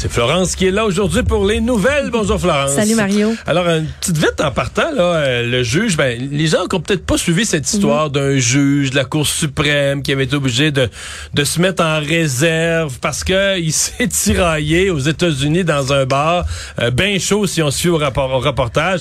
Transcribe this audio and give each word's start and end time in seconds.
C'est 0.00 0.08
Florence 0.12 0.54
qui 0.54 0.66
est 0.68 0.70
là 0.70 0.84
aujourd'hui 0.86 1.24
pour 1.24 1.44
les 1.44 1.60
nouvelles. 1.60 2.10
Bonjour 2.12 2.40
Florence. 2.40 2.70
Salut 2.70 2.94
Mario. 2.94 3.34
Alors, 3.48 3.66
une 3.68 3.86
petite 4.00 4.16
vite 4.16 4.40
en 4.40 4.52
partant, 4.52 4.92
là, 4.94 5.02
euh, 5.16 5.42
le 5.50 5.64
juge, 5.64 5.96
ben, 5.96 6.16
les 6.30 6.46
gens 6.46 6.66
qui 6.70 6.76
ont 6.76 6.80
peut-être 6.80 7.04
pas 7.04 7.18
suivi 7.18 7.44
cette 7.44 7.66
histoire 7.66 8.06
Mhm. 8.06 8.12
d'un 8.12 8.36
juge 8.38 8.90
de 8.92 8.94
la 8.96 9.04
Cour 9.04 9.26
suprême 9.26 10.04
qui 10.04 10.12
avait 10.12 10.22
été 10.22 10.36
obligé 10.36 10.70
de, 10.70 10.88
de 11.34 11.42
se 11.44 11.60
mettre 11.60 11.82
en 11.82 11.98
réserve 11.98 12.96
parce 13.00 13.24
que 13.24 13.58
il 13.58 13.72
s'est 13.72 14.06
tiraillé 14.06 14.90
aux 14.90 15.00
États-Unis 15.00 15.64
dans 15.64 15.92
un 15.92 16.06
bar, 16.06 16.44
euh, 16.80 16.92
bien 16.92 17.18
chaud 17.18 17.48
si 17.48 17.60
on 17.60 17.72
suit 17.72 17.88
au, 17.88 17.96
rapport, 17.96 18.30
au 18.30 18.38
reportage. 18.38 19.00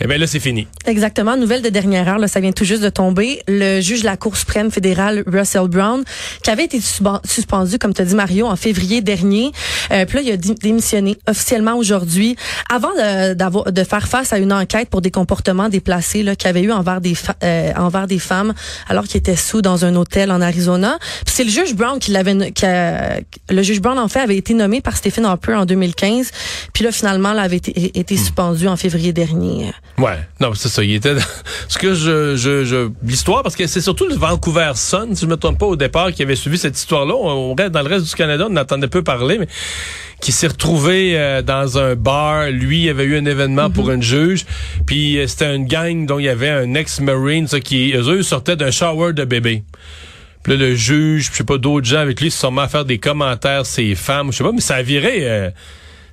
Eh 0.00 0.08
bien 0.08 0.18
là, 0.18 0.26
c'est 0.26 0.40
fini. 0.40 0.66
Exactement. 0.86 1.36
Nouvelle 1.36 1.62
de 1.62 1.68
dernière 1.68 2.08
heure, 2.08 2.18
là, 2.18 2.26
ça 2.26 2.40
vient 2.40 2.50
tout 2.52 2.64
juste 2.64 2.82
de 2.82 2.88
tomber. 2.88 3.42
Le 3.46 3.80
juge 3.80 4.00
de 4.00 4.06
la 4.06 4.16
Cour 4.16 4.36
suprême 4.36 4.72
fédérale, 4.72 5.22
Russell 5.24 5.68
Brown, 5.68 6.02
qui 6.42 6.50
avait 6.50 6.64
été 6.64 6.80
suspen- 6.80 7.20
suspendu, 7.24 7.78
comme 7.78 7.94
tu 7.94 8.02
as 8.02 8.06
dit 8.06 8.16
Mario, 8.16 8.46
en 8.48 8.56
février 8.56 9.02
dernier. 9.02 9.52
Euh, 9.92 10.04
puis 10.04 10.16
là, 10.16 10.22
il 10.22 10.31
a 10.32 10.36
dé- 10.36 10.54
démissionné 10.54 11.16
officiellement 11.28 11.76
aujourd'hui, 11.76 12.36
avant 12.72 12.90
de, 12.96 13.34
d'avoir, 13.34 13.70
de 13.72 13.84
faire 13.84 14.08
face 14.08 14.32
à 14.32 14.38
une 14.38 14.52
enquête 14.52 14.88
pour 14.90 15.00
des 15.02 15.10
comportements 15.10 15.68
déplacés 15.68 16.22
là, 16.22 16.36
qu'il 16.36 16.48
avait 16.48 16.62
eu 16.62 16.72
envers 16.72 17.00
des, 17.00 17.14
euh, 17.42 17.72
envers 17.76 18.06
des 18.06 18.18
femmes 18.18 18.52
alors 18.88 19.04
qu'il 19.04 19.18
était 19.18 19.36
sous 19.36 19.62
dans 19.62 19.84
un 19.84 19.94
hôtel 19.96 20.30
en 20.32 20.40
Arizona. 20.40 20.98
Puis 21.24 21.34
c'est 21.34 21.44
le 21.44 21.50
juge 21.50 21.74
Brown 21.74 21.98
qui 21.98 22.10
l'avait, 22.10 22.52
qui 22.52 22.66
a- 22.66 23.20
le 23.50 23.62
juge 23.62 23.80
Brown 23.80 23.98
en 23.98 24.08
fait 24.08 24.20
avait 24.20 24.36
été 24.36 24.54
nommé 24.54 24.80
par 24.80 24.96
Stephen 24.96 25.24
Harper 25.24 25.54
en 25.54 25.66
2015. 25.66 26.30
Puis 26.72 26.84
là, 26.84 26.92
finalement, 26.92 27.32
là, 27.32 27.42
avait 27.42 27.56
été, 27.56 27.98
été 27.98 28.16
suspendu 28.16 28.68
en 28.68 28.76
février 28.76 29.12
dernier. 29.12 29.72
Ouais, 29.98 30.18
non, 30.40 30.54
c'est 30.54 30.68
ça. 30.68 30.82
Il 30.82 30.94
était 30.94 31.14
ce 31.68 31.78
que 31.78 31.94
je, 31.94 32.36
je, 32.36 32.64
je 32.64 32.90
l'histoire 33.04 33.42
parce 33.42 33.56
que 33.56 33.66
c'est 33.66 33.80
surtout 33.80 34.06
le 34.06 34.14
Vancouver 34.14 34.72
Sun, 34.74 35.14
si 35.14 35.22
je 35.22 35.26
me 35.26 35.36
trompe 35.36 35.58
pas 35.58 35.66
au 35.66 35.76
départ, 35.76 36.12
qui 36.12 36.22
avait 36.22 36.36
suivi 36.36 36.58
cette 36.58 36.76
histoire-là. 36.78 37.14
On, 37.14 37.28
on 37.50 37.54
reste- 37.54 37.70
dans 37.72 37.82
le 37.82 37.88
reste 37.88 38.06
du 38.06 38.14
Canada, 38.14 38.46
on 38.50 38.56
entendait 38.56 38.88
peu 38.88 39.02
parler, 39.02 39.38
mais 39.38 39.48
qui 40.22 40.32
s'est 40.32 40.46
retrouvé 40.46 41.18
euh, 41.18 41.42
dans 41.42 41.78
un 41.78 41.96
bar. 41.96 42.48
Lui, 42.50 42.84
il 42.84 42.88
avait 42.88 43.04
eu 43.04 43.18
un 43.18 43.26
événement 43.26 43.68
pour 43.70 43.90
une 43.90 44.02
juge, 44.02 44.46
puis 44.86 45.18
euh, 45.18 45.26
c'était 45.26 45.54
une 45.54 45.66
gang 45.66 46.06
dont 46.06 46.18
il 46.18 46.24
y 46.24 46.28
avait 46.28 46.48
un 46.48 46.74
ex-marine, 46.74 47.48
ça 47.48 47.60
qui 47.60 47.92
eux, 47.92 48.08
eux 48.08 48.22
sortaient 48.22 48.56
d'un 48.56 48.70
shower 48.70 49.12
de 49.12 49.24
bébé. 49.24 49.64
Puis 50.44 50.52
là, 50.52 50.58
le 50.58 50.74
juge, 50.76 51.30
je 51.32 51.36
sais 51.38 51.44
pas, 51.44 51.58
d'autres 51.58 51.86
gens 51.86 51.98
avec 51.98 52.20
lui 52.20 52.30
se 52.30 52.38
sont 52.38 52.52
mis 52.52 52.60
à 52.60 52.68
faire 52.68 52.84
des 52.84 52.98
commentaires, 52.98 53.66
ces 53.66 53.96
femmes, 53.96 54.32
je 54.32 54.38
sais 54.38 54.44
pas, 54.44 54.52
mais 54.52 54.60
ça 54.60 54.76
a 54.76 54.82
viré. 54.82 55.28
euh, 55.28 55.50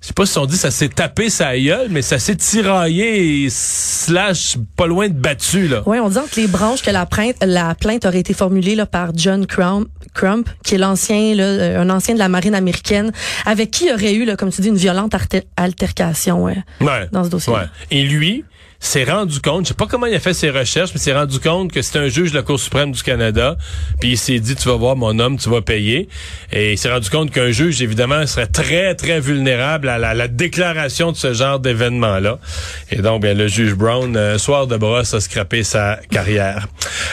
je 0.00 0.08
sais 0.08 0.14
pas 0.14 0.26
si 0.26 0.38
on 0.38 0.46
dit 0.46 0.56
ça 0.56 0.70
s'est 0.70 0.88
tapé 0.88 1.30
sa 1.30 1.58
gueule, 1.58 1.88
mais 1.90 2.02
ça 2.02 2.20
s'est 2.20 2.36
tiraillé 2.36 3.44
et 3.44 3.48
slash 3.50 4.56
pas 4.76 4.86
loin 4.86 5.08
de 5.08 5.14
battu, 5.14 5.66
là. 5.66 5.82
Oui, 5.84 5.98
on 5.98 6.08
dit 6.08 6.18
entre 6.18 6.38
les 6.38 6.46
branches 6.46 6.82
que 6.82 6.90
la 6.90 7.06
plainte, 7.06 7.36
la 7.44 7.74
plainte 7.74 8.06
aurait 8.06 8.20
été 8.20 8.34
formulée 8.34 8.76
là, 8.76 8.86
par 8.86 9.10
John 9.16 9.46
Crump, 9.46 9.88
Crump, 10.16 10.48
qui 10.64 10.74
est 10.76 10.78
l'ancien, 10.78 11.34
là, 11.34 11.44
euh, 11.44 11.80
un 11.82 11.90
ancien 11.90 12.14
de 12.14 12.18
la 12.18 12.28
marine 12.28 12.54
américaine, 12.54 13.12
avec 13.44 13.70
qui 13.70 13.86
il 13.86 13.92
aurait 13.92 14.14
eu, 14.14 14.24
là, 14.24 14.34
comme 14.36 14.50
tu 14.50 14.62
dis, 14.62 14.68
une 14.68 14.76
violente 14.76 15.14
altercation 15.58 16.42
ouais, 16.44 16.56
Ouais. 16.80 17.06
dans 17.12 17.22
ce 17.24 17.28
dossier. 17.28 17.52
Ouais. 17.52 17.66
Et 17.90 18.02
lui 18.04 18.44
s'est 18.80 19.04
rendu 19.04 19.40
compte, 19.40 19.64
je 19.64 19.68
sais 19.68 19.74
pas 19.74 19.86
comment 19.86 20.06
il 20.06 20.14
a 20.14 20.20
fait 20.20 20.34
ses 20.34 20.50
recherches, 20.50 20.90
mais 20.94 21.00
s'est 21.00 21.14
rendu 21.14 21.40
compte 21.40 21.72
que 21.72 21.82
c'était 21.82 21.98
un 21.98 22.08
juge 22.08 22.30
de 22.30 22.36
la 22.36 22.42
Cour 22.42 22.58
suprême 22.58 22.92
du 22.92 23.02
Canada. 23.02 23.56
Puis 24.00 24.10
il 24.12 24.18
s'est 24.18 24.38
dit, 24.38 24.54
tu 24.54 24.68
vas 24.68 24.76
voir 24.76 24.96
mon 24.96 25.18
homme, 25.18 25.38
tu 25.38 25.48
vas 25.48 25.62
payer. 25.62 26.08
Et 26.52 26.72
il 26.72 26.78
s'est 26.78 26.90
rendu 26.90 27.10
compte 27.10 27.30
qu'un 27.30 27.50
juge, 27.50 27.82
évidemment, 27.82 28.26
serait 28.26 28.46
très, 28.46 28.94
très 28.94 29.20
vulnérable 29.20 29.88
à 29.88 29.98
la, 29.98 30.14
la 30.14 30.28
déclaration 30.28 31.12
de 31.12 31.16
ce 31.16 31.32
genre 31.32 31.58
d'événement-là. 31.58 32.38
Et 32.90 32.96
donc, 32.96 33.22
bien, 33.22 33.34
le 33.34 33.48
juge 33.48 33.74
Brown, 33.74 34.16
euh, 34.16 34.38
soir 34.38 34.66
de 34.66 34.76
brosse, 34.76 35.14
a 35.14 35.20
scrappé 35.20 35.62
sa 35.62 35.98
carrière. 36.10 36.66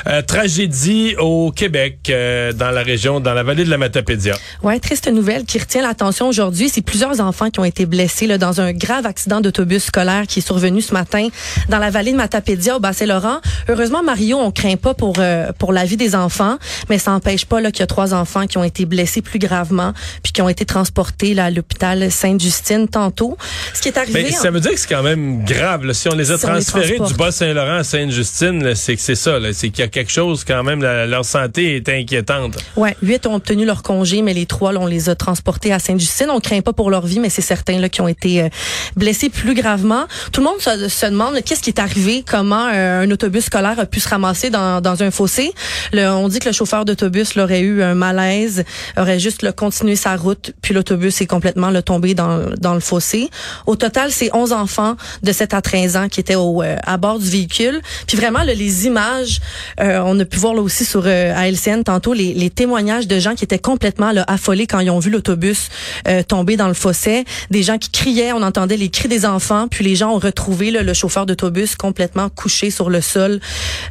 Euh, 0.07 0.21
tragédie 0.21 1.15
au 1.17 1.51
Québec, 1.51 1.97
euh, 2.09 2.53
dans 2.53 2.71
la 2.71 2.83
région, 2.83 3.19
dans 3.19 3.33
la 3.33 3.43
vallée 3.43 3.63
de 3.63 3.69
la 3.69 3.77
Matapédia. 3.77 4.35
Ouais, 4.61 4.79
triste 4.79 5.07
nouvelle 5.07 5.45
qui 5.45 5.59
retient 5.59 5.81
l'attention 5.81 6.27
aujourd'hui, 6.27 6.69
c'est 6.69 6.81
plusieurs 6.81 7.19
enfants 7.21 7.49
qui 7.49 7.59
ont 7.59 7.65
été 7.65 7.85
blessés 7.85 8.27
là, 8.27 8.37
dans 8.37 8.61
un 8.61 8.73
grave 8.73 9.05
accident 9.05 9.41
d'autobus 9.41 9.85
scolaire 9.85 10.27
qui 10.27 10.39
est 10.39 10.45
survenu 10.45 10.81
ce 10.81 10.93
matin 10.93 11.27
dans 11.69 11.79
la 11.79 11.89
vallée 11.89 12.11
de 12.11 12.17
Matapédia 12.17 12.75
au 12.75 12.79
Bas-Saint-Laurent. 12.79 13.39
Heureusement, 13.69 14.03
Mario, 14.03 14.37
on 14.37 14.51
craint 14.51 14.75
pas 14.75 14.93
pour 14.93 15.15
euh, 15.19 15.51
pour 15.57 15.73
la 15.73 15.85
vie 15.85 15.97
des 15.97 16.15
enfants, 16.15 16.57
mais 16.89 16.97
ça 16.97 17.11
n'empêche 17.11 17.45
pas 17.45 17.61
là 17.61 17.71
qu'il 17.71 17.81
y 17.81 17.83
a 17.83 17.87
trois 17.87 18.13
enfants 18.13 18.47
qui 18.47 18.57
ont 18.57 18.63
été 18.63 18.85
blessés 18.85 19.21
plus 19.21 19.39
gravement 19.39 19.93
puis 20.23 20.31
qui 20.33 20.41
ont 20.41 20.49
été 20.49 20.65
transportés 20.65 21.33
là, 21.33 21.45
à 21.45 21.49
l'hôpital 21.49 22.11
Sainte-Justine 22.11 22.87
tantôt. 22.87 23.37
Ce 23.73 23.81
qui 23.81 23.87
est 23.89 23.97
arrivé 23.97 24.23
Mais 24.23 24.31
ça 24.31 24.51
veut 24.51 24.59
dire 24.59 24.71
que 24.71 24.79
c'est 24.79 24.87
quand 24.89 25.03
même 25.03 25.43
grave. 25.45 25.85
là. 25.85 25.93
Si 25.93 26.07
on 26.09 26.15
les 26.15 26.31
a 26.31 26.37
Si 26.37 26.45
on 26.45 26.53
les 26.53 26.63
transférés 26.65 26.99
du. 26.99 27.13
Bas-Saint-Laurent 27.13 27.77
à 27.77 27.83
Sainte-Justine, 27.83 28.75
c'est 28.75 28.95
que 28.95 29.01
c'est 29.01 29.15
ça. 29.15 29.37
C'est 29.53 29.69
qu'il 29.69 29.79
y 29.79 29.87
a 29.87 29.87
quelque 29.87 30.11
chose 30.11 30.43
quand 30.45 30.63
même. 30.63 30.81
la- 30.81 31.05
leur 31.05 31.25
santé 31.25 31.75
est 31.75 31.89
inquiétante. 31.89 32.57
Ouais, 32.75 32.95
huit 33.01 33.25
ont 33.27 33.35
obtenu 33.35 33.65
leur 33.65 33.83
congé, 33.83 34.21
mais 34.21 34.33
les 34.33 34.45
trois, 34.45 34.71
là, 34.73 34.79
on 34.79 34.85
les 34.87 35.09
a 35.09 35.15
transportés 35.15 35.71
à 35.73 35.79
Sainte-Justine. 35.79 36.27
On 36.29 36.39
craint 36.39 36.61
pas 36.61 36.73
pour 36.73 36.89
leur 36.89 37.05
vie, 37.05 37.19
mais 37.19 37.29
c'est 37.29 37.41
certains 37.41 37.79
là 37.79 37.89
qui 37.89 38.01
ont 38.01 38.07
été 38.07 38.41
euh, 38.43 38.49
blessés 38.95 39.29
plus 39.29 39.53
gravement. 39.53 40.05
Tout 40.31 40.41
le 40.41 40.45
monde 40.47 40.59
se, 40.59 40.87
se 40.89 41.05
demande 41.05 41.41
qu'est-ce 41.45 41.61
qui 41.61 41.69
est 41.69 41.79
arrivé, 41.79 42.23
comment 42.27 42.67
euh, 42.73 43.01
un 43.03 43.11
autobus 43.11 43.45
scolaire 43.45 43.79
a 43.79 43.85
pu 43.85 43.99
se 43.99 44.09
ramasser 44.09 44.49
dans, 44.49 44.81
dans 44.81 45.03
un 45.03 45.11
fossé? 45.11 45.53
Le- 45.91 46.09
on 46.09 46.27
dit 46.27 46.39
que 46.39 46.47
le 46.49 46.53
chauffeur 46.53 46.85
d'autobus 46.85 47.35
l'aurait 47.35 47.61
eu 47.61 47.81
un 47.83 47.95
malaise, 47.95 48.63
aurait 48.97 49.19
juste 49.19 49.41
là, 49.41 49.51
continué 49.51 49.95
sa 49.95 50.15
route, 50.15 50.51
puis 50.61 50.73
l'autobus 50.73 51.21
est 51.21 51.25
complètement 51.25 51.69
là, 51.69 51.81
tombé 51.81 52.13
dans, 52.13 52.49
dans 52.59 52.73
le 52.73 52.79
fossé. 52.79 53.29
Au 53.65 53.75
total, 53.75 54.11
c'est 54.11 54.33
11 54.33 54.51
enfants 54.51 54.95
de 55.21 55.31
7 55.31 55.53
à 55.53 55.61
13 55.61 55.97
ans 55.97 56.07
qui 56.09 56.19
étaient 56.19 56.35
au, 56.35 56.61
euh, 56.61 56.75
à 56.83 56.97
bord 56.97 57.19
du 57.19 57.29
véhicule. 57.29 57.81
Puis 58.07 58.17
vraiment, 58.17 58.43
là, 58.43 58.53
les 58.53 58.85
images, 58.85 59.39
euh, 59.79 60.01
on 60.05 60.19
a 60.19 60.25
pu 60.25 60.37
voir 60.37 60.53
là 60.53 60.61
aussi 60.61 60.85
sur 60.85 61.03
euh, 61.05 61.33
à 61.35 61.43
tantôt 61.85 62.13
les, 62.13 62.33
les 62.33 62.49
témoignages 62.49 63.07
de 63.07 63.19
gens 63.19 63.35
qui 63.35 63.43
étaient 63.43 63.59
complètement 63.59 64.11
là, 64.11 64.23
affolés 64.27 64.67
quand 64.67 64.79
ils 64.79 64.89
ont 64.89 64.99
vu 64.99 65.09
l'autobus 65.09 65.69
euh, 66.07 66.23
tomber 66.23 66.57
dans 66.57 66.67
le 66.67 66.73
fossé. 66.73 67.25
Des 67.51 67.63
gens 67.63 67.77
qui 67.77 67.89
criaient, 67.89 68.31
on 68.33 68.41
entendait 68.41 68.77
les 68.77 68.89
cris 68.89 69.07
des 69.07 69.25
enfants, 69.25 69.67
puis 69.69 69.83
les 69.83 69.95
gens 69.95 70.11
ont 70.11 70.19
retrouvé 70.19 70.71
là, 70.71 70.83
le 70.83 70.93
chauffeur 70.93 71.25
d'autobus 71.33 71.75
complètement 71.75 72.29
couché 72.29 72.69
sur 72.69 72.89
le 72.89 73.01
sol, 73.01 73.39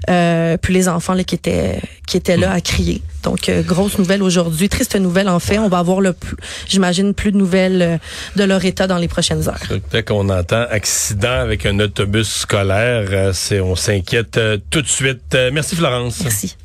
euh, 0.09 0.57
puis 0.57 0.73
les 0.73 0.89
enfants 0.89 1.15
là, 1.15 1.25
qui 1.25 1.35
étaient 1.35 1.81
qui 2.07 2.17
étaient 2.17 2.37
là 2.37 2.53
à 2.53 2.61
crier. 2.61 3.03
Donc 3.23 3.49
euh, 3.49 3.63
grosse 3.63 3.99
nouvelle 3.99 4.23
aujourd'hui, 4.23 4.69
triste 4.69 4.97
nouvelle 4.97 5.29
en 5.29 5.41
fait. 5.41 5.59
On 5.59 5.69
va 5.69 5.79
avoir 5.79 6.01
le 6.01 6.15
j'imagine 6.69 7.15
plus 7.15 7.33
de 7.33 7.37
nouvelles 7.37 7.83
euh, 7.83 7.97
de 8.37 8.45
leur 8.45 8.65
état 8.65 8.87
dans 8.87 8.99
les 8.99 9.09
prochaines 9.09 9.49
heures. 9.49 9.61
Dès 9.91 10.03
qu'on 10.03 10.29
entend 10.29 10.65
accident 10.71 11.41
avec 11.41 11.67
un 11.67 11.79
autobus 11.81 12.29
scolaire, 12.29 13.35
c'est 13.35 13.61
on 13.61 13.77
s'inquiète 13.77 14.39
tout 14.71 14.83
de 14.83 14.89
suite. 14.89 15.37
Merci 15.53 15.77
Florence. 15.77 16.21
Merci. 16.23 16.57